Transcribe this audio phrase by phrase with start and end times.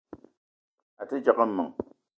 [1.01, 1.73] A te djegue meng.